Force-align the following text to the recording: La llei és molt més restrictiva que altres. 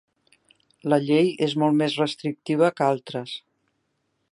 La 0.93 0.97
llei 1.03 1.29
és 1.49 1.53
molt 1.63 1.77
més 1.83 1.99
restrictiva 2.05 2.73
que 2.79 2.87
altres. 2.89 3.37